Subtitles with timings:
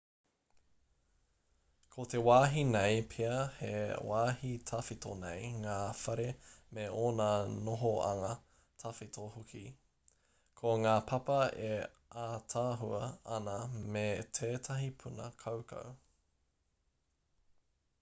[1.95, 3.73] ko te wāhi nei pea he
[4.11, 6.25] wāhi tawhito nei ngā whare
[6.79, 7.27] me ōna
[7.69, 8.31] nohoanga
[8.85, 9.63] tawhito hoki
[10.63, 11.37] ko ngā papa
[11.71, 11.71] e
[12.25, 13.03] ātaahua
[13.39, 13.57] ana
[13.97, 14.07] me
[14.41, 15.97] tētahi puna kaukau